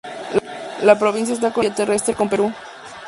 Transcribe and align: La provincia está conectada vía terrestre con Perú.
La 0.81 0.97
provincia 0.97 1.35
está 1.35 1.53
conectada 1.53 1.75
vía 1.75 1.75
terrestre 1.93 2.15
con 2.15 2.27
Perú. 2.27 2.51